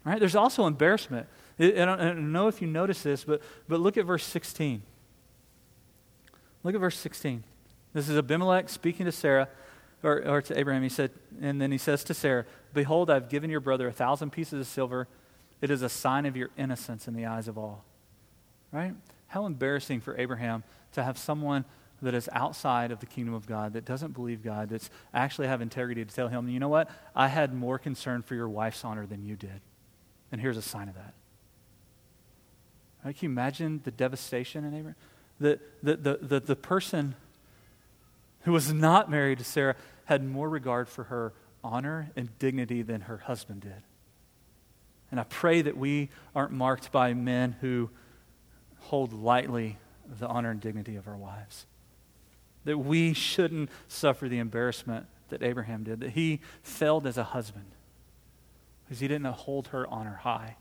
[0.04, 0.18] Right?
[0.18, 1.28] There's also embarrassment.
[1.58, 4.82] I don't, I don't know if you notice this, but, but look at verse 16.
[6.62, 7.44] Look at verse 16.
[7.92, 9.48] This is Abimelech speaking to Sarah,
[10.02, 10.82] or, or to Abraham.
[10.82, 11.10] He said,
[11.40, 14.66] and then he says to Sarah, Behold, I've given your brother a thousand pieces of
[14.66, 15.08] silver.
[15.60, 17.84] It is a sign of your innocence in the eyes of all.
[18.72, 18.94] Right?
[19.28, 21.64] How embarrassing for Abraham to have someone
[22.00, 25.60] that is outside of the kingdom of God, that doesn't believe God, that's actually have
[25.60, 26.90] integrity to tell him, you know what?
[27.14, 29.60] I had more concern for your wife's honor than you did.
[30.32, 31.14] And here's a sign of that.
[33.04, 33.16] Right?
[33.16, 34.96] Can you imagine the devastation in Abraham?
[35.40, 37.14] The, the, the, the, the person
[38.42, 41.32] who was not married to Sarah had more regard for her
[41.64, 43.82] honor and dignity than her husband did.
[45.10, 47.90] And I pray that we aren't marked by men who
[48.78, 49.78] hold lightly
[50.18, 51.66] the honor and dignity of our wives.
[52.64, 57.66] That we shouldn't suffer the embarrassment that Abraham did, that he failed as a husband
[58.84, 60.56] because he didn't hold her honor high.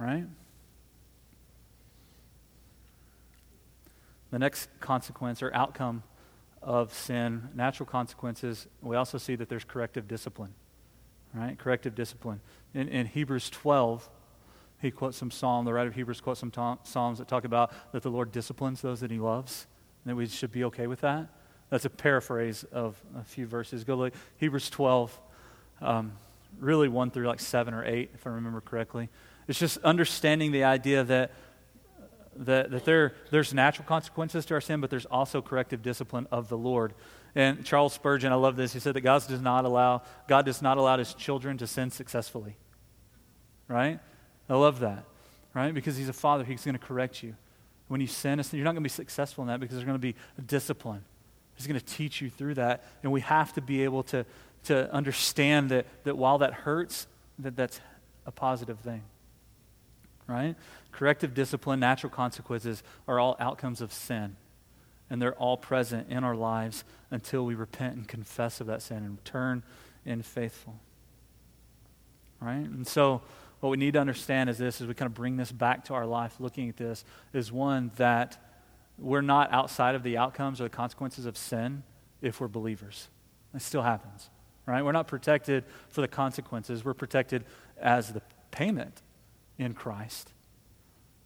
[0.00, 0.24] Right?
[4.30, 6.04] The next consequence or outcome
[6.62, 8.66] of sin, natural consequences.
[8.80, 10.54] We also see that there's corrective discipline,
[11.34, 11.58] right?
[11.58, 12.40] Corrective discipline.
[12.72, 14.08] In, in Hebrews 12,
[14.80, 18.02] he quotes some psalm, the writer of Hebrews quotes some psalms that talk about that
[18.02, 19.66] the Lord disciplines those that he loves,
[20.02, 21.28] and that we should be okay with that.
[21.68, 23.84] That's a paraphrase of a few verses.
[23.84, 25.20] Go look, Hebrews 12,
[25.82, 26.12] um,
[26.58, 29.10] really 1 through like 7 or 8, if I remember correctly.
[29.50, 31.32] It's just understanding the idea that,
[32.36, 36.48] that, that there, there's natural consequences to our sin, but there's also corrective discipline of
[36.48, 36.94] the Lord.
[37.34, 40.62] And Charles Spurgeon, I love this, he said that God does not allow, God does
[40.62, 42.54] not allow his children to sin successfully.
[43.66, 43.98] Right?
[44.48, 45.04] I love that.
[45.52, 45.74] Right?
[45.74, 47.34] Because he's a father, he's going to correct you.
[47.88, 50.00] When you sin, you're not going to be successful in that because there's going to
[50.00, 50.14] be
[50.46, 51.04] discipline.
[51.56, 52.84] He's going to teach you through that.
[53.02, 54.24] And we have to be able to,
[54.66, 57.08] to understand that, that while that hurts,
[57.40, 57.80] that that's
[58.26, 59.02] a positive thing.
[60.30, 60.54] Right?
[60.92, 64.36] Corrective discipline, natural consequences are all outcomes of sin.
[65.10, 68.98] And they're all present in our lives until we repent and confess of that sin
[68.98, 69.64] and turn
[70.06, 70.78] in faithful.
[72.40, 72.58] Right?
[72.58, 73.22] And so
[73.58, 75.94] what we need to understand is this as we kind of bring this back to
[75.94, 78.40] our life, looking at this, is one that
[78.98, 81.82] we're not outside of the outcomes or the consequences of sin
[82.22, 83.08] if we're believers.
[83.52, 84.30] It still happens,
[84.64, 84.84] right?
[84.84, 86.84] We're not protected for the consequences.
[86.84, 87.44] We're protected
[87.80, 89.02] as the payment
[89.60, 90.32] in Christ.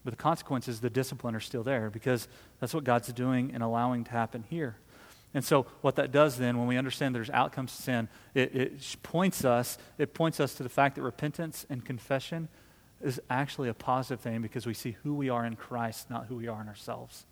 [0.04, 2.28] But the consequences, the discipline are still there because
[2.60, 4.76] that's what God's doing and allowing to happen here.
[5.32, 8.96] And so, what that does then, when we understand there's outcomes to sin, it, it
[9.02, 12.48] points us, it points us to the fact that repentance and confession
[13.02, 16.36] is actually a positive thing because we see who we are in Christ, not who
[16.36, 17.26] we are in ourselves.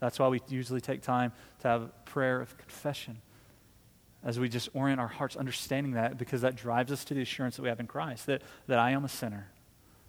[0.00, 3.22] That's why we usually take time to have a prayer of confession
[4.24, 7.56] as we just orient our hearts understanding that because that drives us to the assurance
[7.56, 9.48] that we have in Christ that, that I am a sinner,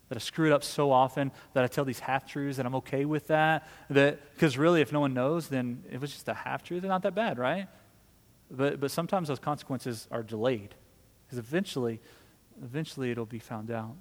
[0.10, 2.76] that I screw it up so often that I tell these half truths and I'm
[2.76, 3.68] okay with that.
[3.90, 6.84] That because really, if no one knows, then it was just a half truth.
[6.84, 7.68] It's not that bad, right?
[8.52, 10.76] But but sometimes those consequences are delayed
[11.26, 12.00] because eventually,
[12.62, 13.96] eventually it'll be found out.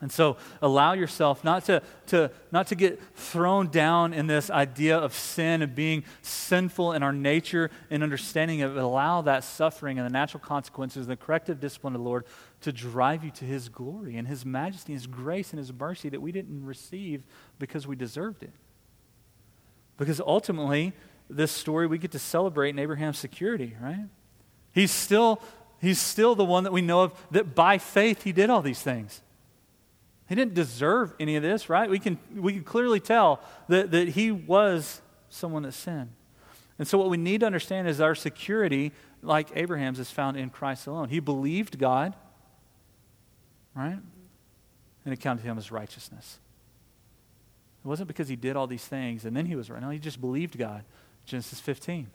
[0.00, 4.96] And so allow yourself not to, to, not to get thrown down in this idea
[4.96, 8.82] of sin and being sinful in our nature and understanding of it.
[8.82, 12.26] Allow that suffering and the natural consequences, the corrective discipline of the Lord
[12.60, 16.20] to drive you to His glory and His majesty, His grace, and His mercy that
[16.20, 17.22] we didn't receive
[17.58, 18.52] because we deserved it.
[19.96, 20.92] Because ultimately,
[21.28, 24.06] this story we get to celebrate in Abraham's security, right?
[24.72, 25.40] He's still,
[25.80, 28.80] he's still the one that we know of that by faith he did all these
[28.80, 29.22] things.
[30.28, 31.88] He didn't deserve any of this, right?
[31.88, 36.10] We can, we can clearly tell that, that he was someone that sinned.
[36.78, 38.92] And so, what we need to understand is our security,
[39.22, 41.08] like Abraham's, is found in Christ alone.
[41.08, 42.14] He believed God,
[43.78, 43.98] right?
[45.04, 46.38] And it counted him as righteousness.
[47.84, 49.80] It wasn't because he did all these things and then he was right.
[49.80, 50.84] No, he just believed God.
[51.24, 52.08] Genesis 15.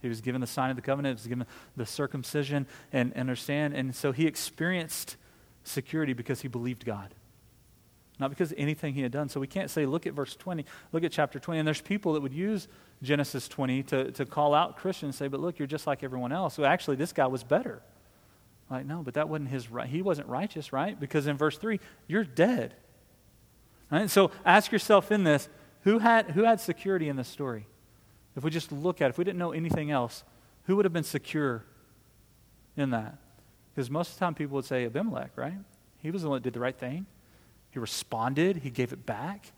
[0.00, 3.20] He was given the sign of the covenant, he was given the circumcision and, and
[3.20, 3.74] understand.
[3.74, 5.16] And so he experienced
[5.62, 7.14] security because he believed God
[8.20, 9.28] not because of anything he had done.
[9.28, 11.60] So we can't say, look at verse 20, look at chapter 20.
[11.60, 12.68] And there's people that would use
[13.02, 16.54] Genesis 20 to, to call out Christians say, but look, you're just like everyone else.
[16.54, 17.82] So actually, this guy was better.
[18.70, 19.88] Like, no, but that wasn't his right.
[19.88, 20.98] He wasn't righteous, right?
[20.98, 22.74] Because in verse 3, you're dead.
[23.90, 24.08] Right?
[24.08, 25.48] So ask yourself in this
[25.82, 27.66] who had, who had security in this story?
[28.36, 30.22] If we just look at it, if we didn't know anything else,
[30.64, 31.64] who would have been secure
[32.76, 33.18] in that?
[33.74, 35.54] Because most of the time people would say Abimelech, right?
[35.98, 37.06] He was the one that did the right thing.
[37.70, 39.52] He responded, he gave it back.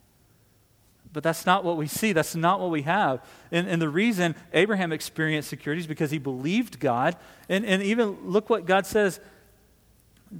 [1.12, 2.12] But that's not what we see.
[2.12, 3.22] That's not what we have.
[3.50, 7.16] And, and the reason Abraham experienced security is because he believed God.
[7.48, 9.20] And, and even look what God says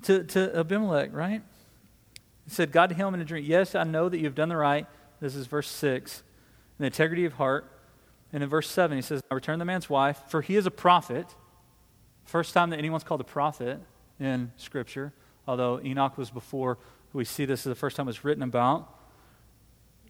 [0.02, 1.42] to, to Abimelech, right?
[2.44, 4.56] He said, God to him in a dream, Yes, I know that you've done the
[4.56, 4.86] right.
[5.20, 6.20] This is verse 6.
[6.78, 7.70] In the integrity of heart.
[8.32, 10.70] And in verse 7, he says, I return the man's wife, for he is a
[10.70, 11.26] prophet.
[12.24, 13.78] First time that anyone's called a prophet
[14.18, 15.12] in Scripture,
[15.46, 16.78] although Enoch was before
[17.12, 19.01] we see this is the first time it's written about.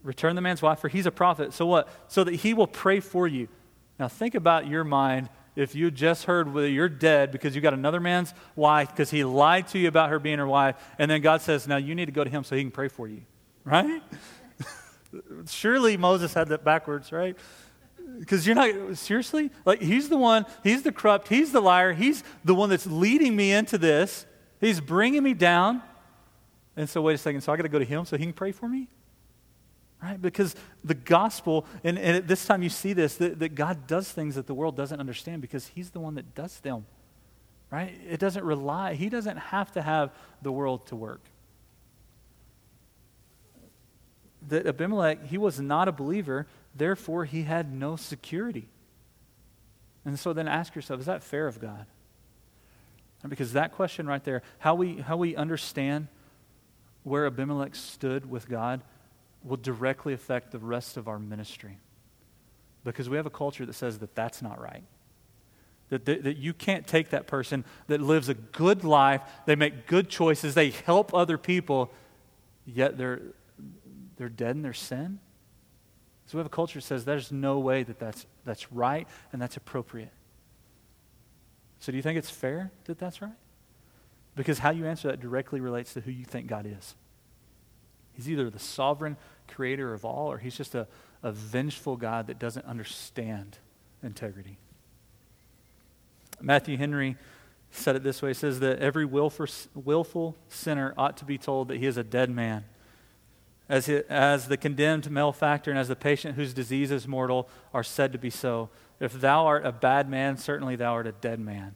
[0.03, 1.53] Return the man's wife, for he's a prophet.
[1.53, 1.89] So what?
[2.07, 3.47] So that he will pray for you.
[3.99, 7.73] Now think about your mind if you just heard whether you're dead because you got
[7.73, 11.21] another man's wife because he lied to you about her being her wife, and then
[11.21, 13.21] God says, now you need to go to him so he can pray for you.
[13.63, 14.01] Right?
[15.47, 17.37] Surely Moses had that backwards, right?
[18.19, 19.51] Because you're not, seriously?
[19.63, 23.35] Like, he's the one, he's the corrupt, he's the liar, he's the one that's leading
[23.35, 24.25] me into this.
[24.59, 25.81] He's bringing me down.
[26.75, 27.41] And so, wait a second.
[27.41, 28.87] So, I got to go to him so he can pray for me?
[30.03, 30.21] Right?
[30.21, 34.11] Because the gospel, and, and at this time you see this, that, that God does
[34.11, 36.85] things that the world doesn't understand because he's the one that does them.
[37.71, 37.97] Right?
[38.09, 40.11] It doesn't rely, he doesn't have to have
[40.41, 41.21] the world to work.
[44.49, 48.67] That Abimelech, he was not a believer, therefore he had no security.
[50.03, 51.85] And so then ask yourself, is that fair of God?
[53.25, 56.09] Because that question right there, how we, how we understand
[57.03, 58.81] where Abimelech stood with God,
[59.43, 61.77] will directly affect the rest of our ministry.
[62.83, 64.83] Because we have a culture that says that that's not right.
[65.89, 69.85] That, that, that, you can't take that person that lives a good life, they make
[69.85, 71.91] good choices, they help other people,
[72.65, 73.21] yet they're,
[74.17, 75.19] they're dead in their sin.
[76.25, 79.41] So we have a culture that says there's no way that that's, that's right and
[79.41, 80.11] that's appropriate.
[81.79, 83.31] So do you think it's fair that that's right?
[84.35, 86.95] Because how you answer that directly relates to who you think God is.
[88.13, 90.87] He's either the sovereign creator of all or he's just a,
[91.21, 93.57] a vengeful God that doesn't understand
[94.01, 94.57] integrity.
[96.41, 97.15] Matthew Henry
[97.71, 98.29] said it this way.
[98.29, 102.03] He says that every willful, willful sinner ought to be told that he is a
[102.03, 102.65] dead man.
[103.69, 107.83] As, he, as the condemned malefactor and as the patient whose disease is mortal are
[107.83, 108.69] said to be so.
[108.99, 111.75] If thou art a bad man, certainly thou art a dead man.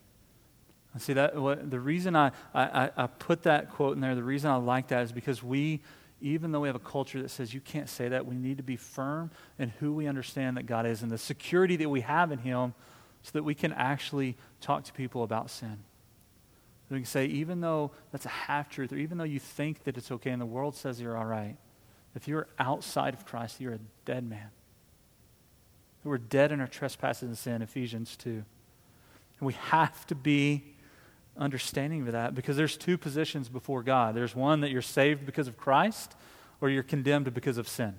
[0.99, 4.49] See that what, the reason I, I, I put that quote in there, the reason
[4.49, 5.82] I like that is because we,
[6.21, 8.63] even though we have a culture that says you can't say that, we need to
[8.63, 12.32] be firm in who we understand that God is and the security that we have
[12.32, 12.73] in Him
[13.21, 15.77] so that we can actually talk to people about sin.
[16.89, 19.97] We can say, even though that's a half truth, or even though you think that
[19.97, 21.58] it's okay and the world says you're all right,
[22.15, 24.49] if you're outside of Christ, you're a dead man.
[26.03, 28.30] We're dead in our trespasses and sin, Ephesians 2.
[28.30, 28.45] And
[29.41, 30.63] we have to be
[31.38, 34.15] understanding of that because there's two positions before God.
[34.15, 36.15] There's one that you're saved because of Christ,
[36.62, 37.95] or you're condemned because of sin.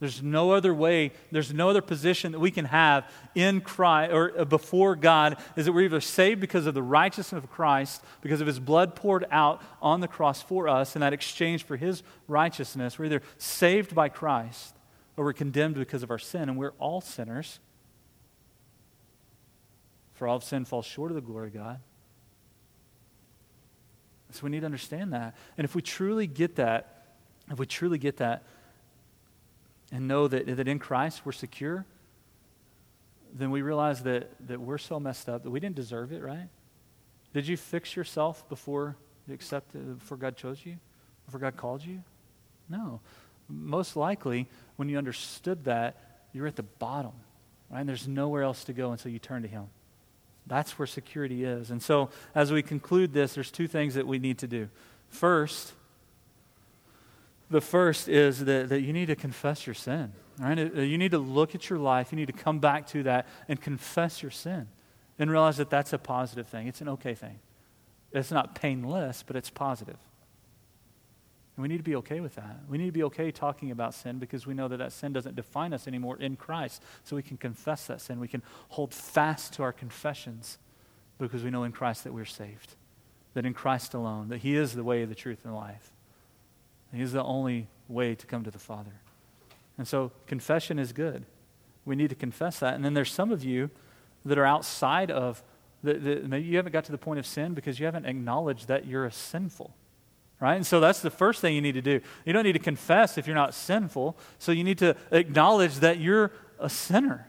[0.00, 4.40] There's no other way, there's no other position that we can have in Christ or
[4.40, 8.40] uh, before God is that we're either saved because of the righteousness of Christ, because
[8.40, 12.02] of his blood poured out on the cross for us, and that exchange for his
[12.28, 12.98] righteousness.
[12.98, 14.74] We're either saved by Christ
[15.18, 17.60] or we're condemned because of our sin, and we're all sinners.
[20.14, 21.80] For all of sin falls short of the glory of God.
[24.34, 25.36] So we need to understand that.
[25.56, 27.04] And if we truly get that,
[27.50, 28.44] if we truly get that,
[29.92, 31.84] and know that, that in Christ we're secure,
[33.32, 36.48] then we realize that, that we're so messed up that we didn't deserve it, right?
[37.32, 40.76] Did you fix yourself before you accepted, before God chose you?
[41.26, 42.02] Before God called you?
[42.68, 43.00] No.
[43.48, 45.96] Most likely, when you understood that,
[46.32, 47.12] you're at the bottom,
[47.70, 47.80] right?
[47.80, 49.66] And there's nowhere else to go until you turn to Him.
[50.50, 51.70] That's where security is.
[51.70, 54.68] And so, as we conclude this, there's two things that we need to do.
[55.08, 55.74] First,
[57.48, 60.12] the first is that, that you need to confess your sin.
[60.40, 60.58] Right?
[60.58, 62.10] Uh, you need to look at your life.
[62.10, 64.66] You need to come back to that and confess your sin
[65.20, 66.66] and realize that that's a positive thing.
[66.66, 67.38] It's an okay thing.
[68.10, 69.98] It's not painless, but it's positive.
[71.56, 72.60] And we need to be okay with that.
[72.68, 75.36] We need to be okay talking about sin because we know that that sin doesn't
[75.36, 76.82] define us anymore in Christ.
[77.04, 78.20] So we can confess that sin.
[78.20, 80.58] We can hold fast to our confessions
[81.18, 82.76] because we know in Christ that we're saved,
[83.34, 85.92] that in Christ alone, that He is the way, the truth, and the life.
[86.92, 89.00] He's the only way to come to the Father.
[89.78, 91.24] And so confession is good.
[91.84, 92.74] We need to confess that.
[92.74, 93.70] And then there's some of you
[94.24, 95.42] that are outside of,
[95.82, 98.68] the, the, maybe you haven't got to the point of sin because you haven't acknowledged
[98.68, 99.74] that you're a sinful.
[100.40, 100.56] Right?
[100.56, 102.00] And so that's the first thing you need to do.
[102.24, 104.16] You don't need to confess if you're not sinful.
[104.38, 107.28] So you need to acknowledge that you're a sinner.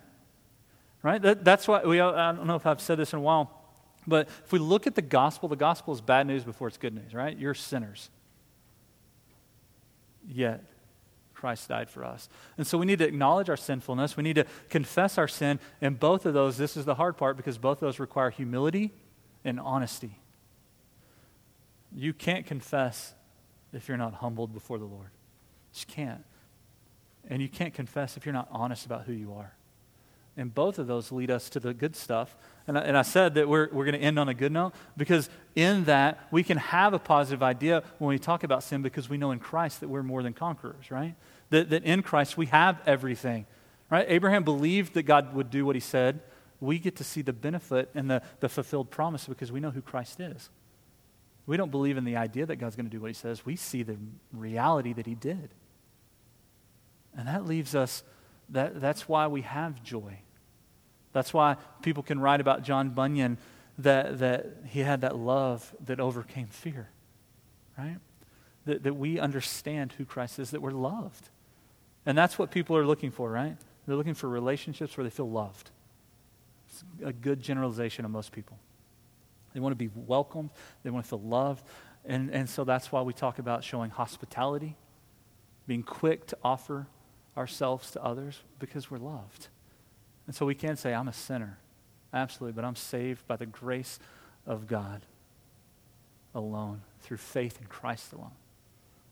[1.03, 1.21] Right?
[1.21, 3.51] That, that's why we, I don't know if I've said this in a while,
[4.07, 6.93] but if we look at the gospel, the gospel is bad news before it's good
[6.93, 7.37] news, right?
[7.37, 8.09] You're sinners
[10.27, 10.63] yet
[11.33, 12.29] Christ died for us.
[12.57, 14.15] And so we need to acknowledge our sinfulness.
[14.15, 15.59] We need to confess our sin.
[15.81, 18.91] And both of those, this is the hard part because both of those require humility
[19.43, 20.19] and honesty.
[21.95, 23.13] You can't confess
[23.73, 25.09] if you're not humbled before the Lord.
[25.11, 26.23] You just can't.
[27.29, 29.53] And you can't confess if you're not honest about who you are.
[30.37, 32.35] And both of those lead us to the good stuff.
[32.67, 34.73] And I, and I said that we're, we're going to end on a good note
[34.95, 39.09] because in that we can have a positive idea when we talk about sin because
[39.09, 41.15] we know in Christ that we're more than conquerors, right?
[41.49, 43.45] That, that in Christ we have everything,
[43.89, 44.05] right?
[44.07, 46.21] Abraham believed that God would do what he said.
[46.61, 49.81] We get to see the benefit and the, the fulfilled promise because we know who
[49.81, 50.49] Christ is.
[51.45, 53.45] We don't believe in the idea that God's going to do what he says.
[53.45, 53.97] We see the
[54.31, 55.49] reality that he did.
[57.17, 58.03] And that leaves us,
[58.49, 60.19] that, that's why we have joy.
[61.13, 63.37] That's why people can write about John Bunyan
[63.79, 66.89] that, that he had that love that overcame fear,
[67.77, 67.97] right?
[68.65, 71.29] That, that we understand who Christ is, that we're loved.
[72.05, 73.57] And that's what people are looking for, right?
[73.85, 75.71] They're looking for relationships where they feel loved.
[76.69, 78.57] It's a good generalization of most people.
[79.53, 80.49] They want to be welcomed,
[80.83, 81.65] they want to feel loved.
[82.05, 84.75] And, and so that's why we talk about showing hospitality,
[85.67, 86.87] being quick to offer
[87.37, 89.47] ourselves to others because we're loved.
[90.25, 91.57] And so we can say, I'm a sinner.
[92.13, 92.53] Absolutely.
[92.53, 93.99] But I'm saved by the grace
[94.45, 95.01] of God
[96.33, 98.31] alone, through faith in Christ alone.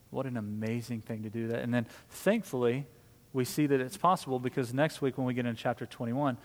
[0.09, 1.59] What an amazing thing to do that.
[1.59, 2.87] And then thankfully,
[3.33, 6.37] we see that it's possible because next week when we get into chapter 21,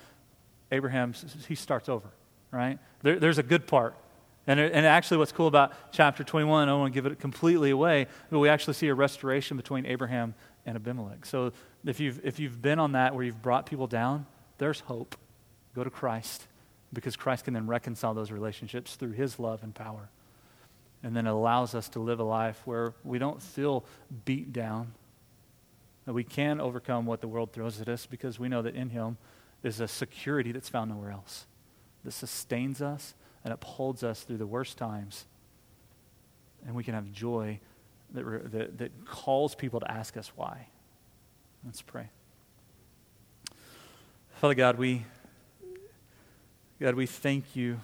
[0.70, 1.14] Abraham,
[1.48, 2.10] he starts over,
[2.54, 2.78] right?
[3.02, 3.96] There, there's a good part.
[4.46, 7.70] And, and actually, what's cool about chapter 21, I don't want to give it completely
[7.70, 10.34] away, but we actually see a restoration between Abraham
[10.66, 11.24] and Abimelech.
[11.24, 11.52] So
[11.84, 14.26] if you've, if you've been on that where you've brought people down,
[14.58, 15.16] there's hope.
[15.74, 16.46] Go to Christ
[16.92, 20.10] because Christ can then reconcile those relationships through his love and power.
[21.02, 23.84] And then it allows us to live a life where we don't feel
[24.24, 24.92] beat down,
[26.04, 28.90] that we can overcome what the world throws at us because we know that in
[28.90, 29.16] him
[29.62, 31.46] is a security that's found nowhere else
[32.04, 35.26] that sustains us and upholds us through the worst times.
[36.66, 37.60] And we can have joy
[38.12, 40.68] that, that, that calls people to ask us why.
[41.64, 42.08] Let's pray.
[44.36, 45.04] Father God, we,
[46.80, 47.80] God, we thank you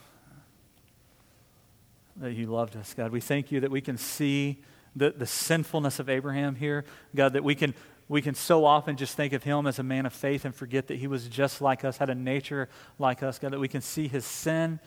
[2.16, 2.92] that you loved us.
[2.94, 4.58] God, we thank you that we can see
[4.94, 6.84] the, the sinfulness of Abraham here.
[7.14, 7.74] God, that we can,
[8.10, 10.88] we can so often just think of him as a man of faith and forget
[10.88, 13.38] that he was just like us, had a nature like us.
[13.38, 14.80] God, that we can see his sin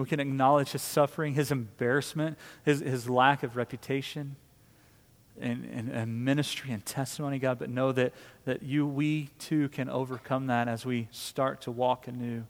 [0.00, 4.36] we can acknowledge his suffering, his embarrassment, his, his lack of reputation
[5.40, 8.14] and, and, and, ministry and testimony, God, but know that,
[8.46, 12.44] that you, we too can overcome that as we start to walk anew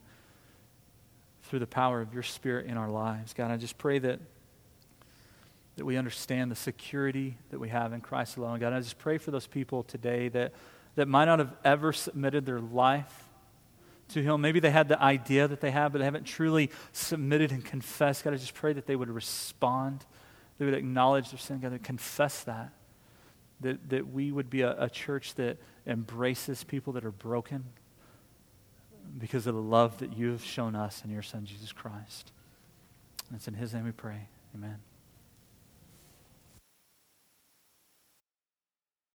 [1.43, 3.33] through the power of your Spirit in our lives.
[3.33, 4.20] God, I just pray that,
[5.77, 8.59] that we understand the security that we have in Christ alone.
[8.59, 10.53] God, I just pray for those people today that,
[10.97, 13.24] that might not have ever submitted their life
[14.09, 14.41] to Him.
[14.41, 18.24] Maybe they had the idea that they have, but they haven't truly submitted and confessed.
[18.24, 20.07] God, I just pray that they would respond,
[20.59, 22.72] they would acknowledge their sin, God, and confess that.
[23.61, 25.57] That, that we would be a, a church that
[25.87, 27.64] embraces people that are broken
[29.18, 32.33] because of the love that you have shown us in your Son, Jesus Christ.
[33.29, 34.29] And it's in His name we pray.
[34.55, 34.86] Amen.